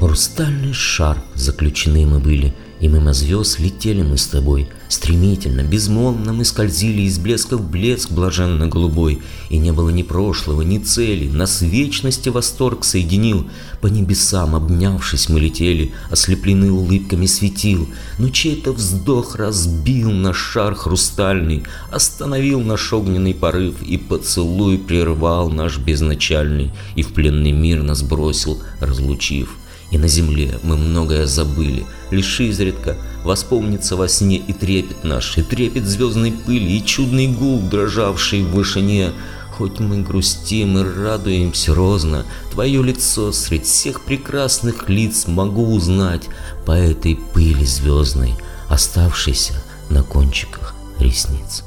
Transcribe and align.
Хрустальный 0.00 0.72
шар 0.72 1.22
заключены 1.34 2.04
мы 2.04 2.18
были, 2.18 2.52
и 2.80 2.88
мимо 2.88 3.14
звезд 3.14 3.58
летели 3.58 4.02
мы 4.02 4.18
с 4.18 4.26
тобой. 4.26 4.68
Стремительно, 4.88 5.62
безмолвно 5.62 6.32
мы 6.32 6.44
скользили 6.44 7.02
из 7.02 7.18
блеска 7.18 7.56
в 7.56 7.70
блеск 7.70 8.10
блаженно-голубой, 8.10 9.22
и 9.48 9.56
не 9.56 9.72
было 9.72 9.90
ни 9.90 10.02
прошлого, 10.02 10.62
ни 10.62 10.78
цели, 10.78 11.28
нас 11.28 11.62
вечности 11.62 12.28
восторг 12.28 12.84
соединил. 12.84 13.48
По 13.80 13.86
небесам, 13.86 14.54
обнявшись, 14.54 15.28
мы 15.28 15.40
летели, 15.40 15.92
ослеплены 16.10 16.70
улыбками 16.70 17.26
светил, 17.26 17.88
но 18.18 18.28
чей-то 18.28 18.72
вздох 18.72 19.36
разбил 19.36 20.10
наш 20.10 20.36
шар 20.36 20.74
хрустальный, 20.74 21.62
остановил 21.90 22.60
наш 22.60 22.92
огненный 22.92 23.34
порыв, 23.34 23.80
и 23.82 23.96
поцелуй 23.96 24.76
прервал 24.78 25.50
наш 25.50 25.78
безначальный, 25.78 26.72
и 26.94 27.02
в 27.02 27.14
пленный 27.14 27.52
мир 27.52 27.82
нас 27.82 28.02
бросил, 28.02 28.60
разлучив. 28.80 29.56
И 29.94 29.98
на 29.98 30.08
земле 30.08 30.58
мы 30.64 30.76
многое 30.76 31.24
забыли, 31.24 31.86
лишь 32.10 32.40
изредка 32.40 32.96
воспомнится 33.22 33.94
во 33.94 34.08
сне 34.08 34.38
и 34.38 34.52
трепет 34.52 35.04
наш, 35.04 35.38
и 35.38 35.42
трепет 35.42 35.86
звездной 35.86 36.32
пыли, 36.32 36.78
и 36.78 36.84
чудный 36.84 37.28
гул, 37.28 37.60
дрожавший 37.60 38.42
в 38.42 38.50
вышине. 38.50 39.12
Хоть 39.52 39.78
мы 39.78 40.02
грустим 40.02 40.78
и 40.78 40.82
радуемся 40.82 41.76
розно, 41.76 42.26
Твое 42.50 42.82
лицо 42.82 43.30
средь 43.30 43.66
всех 43.66 44.00
прекрасных 44.00 44.88
лиц 44.88 45.28
могу 45.28 45.72
узнать 45.72 46.24
По 46.66 46.72
этой 46.72 47.14
пыли 47.14 47.64
звездной, 47.64 48.34
оставшейся 48.68 49.54
на 49.90 50.02
кончиках 50.02 50.74
ресниц. 50.98 51.62